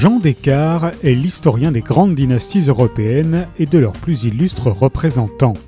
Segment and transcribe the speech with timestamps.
[0.00, 5.58] Jean Descartes est l'historien des grandes dynasties européennes et de leurs plus illustres représentants.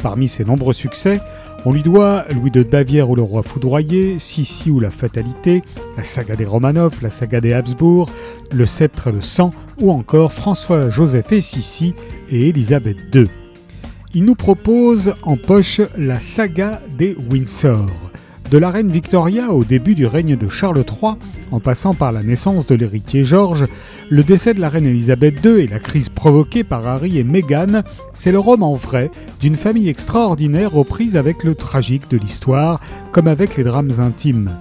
[0.00, 1.20] Parmi ses nombreux succès,
[1.64, 5.60] on lui doit Louis de Bavière ou le roi foudroyé, Sissi ou la fatalité,
[5.96, 8.08] la saga des Romanov, la saga des Habsbourg,
[8.52, 9.50] le sceptre et le sang,
[9.80, 11.96] ou encore François-Joseph et Sissi
[12.30, 13.26] et Élisabeth II.
[14.14, 17.90] Il nous propose en poche la saga des Windsor.
[18.54, 21.14] De la reine Victoria au début du règne de Charles III,
[21.50, 23.64] en passant par la naissance de l'héritier George,
[24.10, 27.82] le décès de la reine Elisabeth II et la crise provoquée par Harry et Meghan,
[28.12, 33.26] c'est le roman vrai d'une famille extraordinaire aux prises avec le tragique de l'histoire, comme
[33.26, 34.56] avec les drames intimes.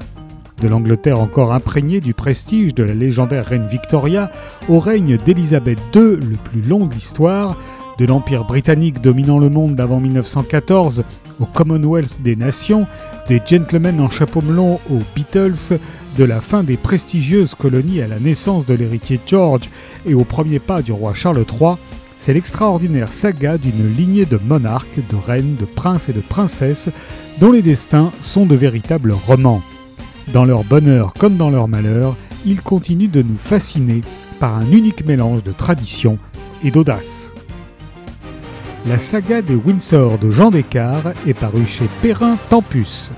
[0.60, 4.32] De l'Angleterre encore imprégnée du prestige de la légendaire reine Victoria
[4.70, 7.58] au règne d'Elisabeth II, le plus long de l'histoire,
[7.98, 11.04] de l'Empire britannique dominant le monde d'avant 1914
[11.40, 12.86] au Commonwealth des Nations,
[13.28, 15.80] des gentlemen en chapeau melon aux Beatles,
[16.18, 19.70] de la fin des prestigieuses colonies à la naissance de l'héritier George
[20.06, 21.76] et au premier pas du roi Charles III,
[22.20, 26.90] c'est l'extraordinaire saga d'une lignée de monarques, de reines, de princes et de princesses
[27.40, 29.62] dont les destins sont de véritables romans.
[30.32, 32.16] Dans leur bonheur comme dans leur malheur,
[32.46, 34.02] ils continuent de nous fasciner
[34.40, 36.18] par un unique mélange de tradition
[36.64, 37.33] et d'audace.
[38.86, 43.12] La saga des Windsor de Jean Descartes est parue chez Perrin Tempus.